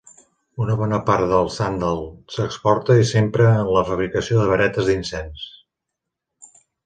Una 0.63 0.75
bona 0.77 0.97
part 1.09 1.25
del 1.33 1.49
sàndal 1.55 1.99
s'exporta 2.37 2.97
i 3.01 3.05
s'empra 3.11 3.51
en 3.59 3.69
la 3.77 3.83
fabricació 3.91 4.41
de 4.41 4.49
varetes 4.53 4.89
d'incens. 4.91 5.45